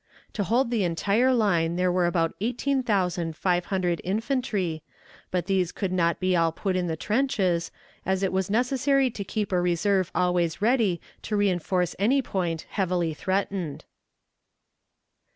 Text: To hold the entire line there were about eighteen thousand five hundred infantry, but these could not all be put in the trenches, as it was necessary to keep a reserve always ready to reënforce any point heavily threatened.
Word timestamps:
To 0.33 0.43
hold 0.43 0.71
the 0.71 0.83
entire 0.83 1.31
line 1.31 1.75
there 1.75 1.91
were 1.91 2.07
about 2.07 2.33
eighteen 2.41 2.81
thousand 2.81 3.35
five 3.35 3.65
hundred 3.65 4.01
infantry, 4.03 4.81
but 5.29 5.45
these 5.45 5.71
could 5.71 5.91
not 5.91 6.15
all 6.35 6.51
be 6.55 6.59
put 6.59 6.75
in 6.75 6.87
the 6.87 6.97
trenches, 6.97 7.69
as 8.03 8.23
it 8.23 8.33
was 8.33 8.49
necessary 8.49 9.11
to 9.11 9.23
keep 9.23 9.51
a 9.51 9.61
reserve 9.61 10.09
always 10.15 10.59
ready 10.59 10.99
to 11.21 11.37
reënforce 11.37 11.93
any 11.99 12.23
point 12.23 12.65
heavily 12.71 13.13
threatened. 13.13 13.85